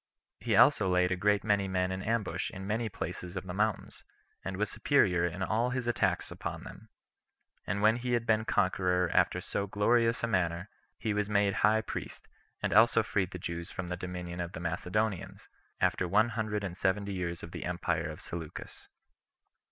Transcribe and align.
He 0.39 0.55
also 0.55 0.89
laid 0.89 1.11
a 1.11 1.15
great 1.15 1.43
many 1.43 1.67
men 1.67 1.91
in 1.91 2.01
ambush 2.01 2.49
in 2.49 2.65
many 2.65 2.89
places 2.89 3.37
of 3.37 3.45
the 3.45 3.53
mountains, 3.53 4.03
and 4.43 4.57
was 4.57 4.67
superior 4.71 5.27
in 5.27 5.43
all 5.43 5.69
his 5.69 5.85
attacks 5.85 6.31
upon 6.31 6.63
them; 6.63 6.89
and 7.67 7.83
when 7.83 7.97
he 7.97 8.13
had 8.13 8.25
been 8.25 8.43
conqueror 8.43 9.11
after 9.13 9.39
so 9.39 9.67
glorious 9.67 10.23
a 10.23 10.27
manner, 10.27 10.69
he 10.97 11.13
was 11.13 11.29
made 11.29 11.53
high 11.61 11.81
priest, 11.81 12.27
and 12.63 12.73
also 12.73 13.03
freed 13.03 13.29
the 13.29 13.37
Jews 13.37 13.69
from 13.69 13.89
the 13.89 13.95
dominion 13.95 14.41
of 14.41 14.53
the 14.53 14.59
Macedonians, 14.59 15.47
after 15.79 16.07
one 16.07 16.29
hundred 16.29 16.63
and 16.63 16.75
seventy 16.75 17.13
years 17.13 17.43
of 17.43 17.51
the 17.51 17.63
empire 17.63 18.09
[of 18.09 18.21
Seleucus]. 18.23 18.87